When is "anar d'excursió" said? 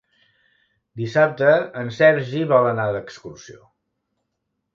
2.71-3.61